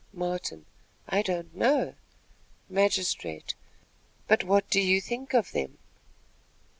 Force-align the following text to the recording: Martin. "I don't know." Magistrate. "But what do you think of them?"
Martin. 0.13 0.65
"I 1.07 1.21
don't 1.21 1.53
know." 1.55 1.93
Magistrate. 2.67 3.53
"But 4.27 4.43
what 4.43 4.67
do 4.67 4.81
you 4.81 4.99
think 4.99 5.35
of 5.35 5.51
them?" 5.51 5.77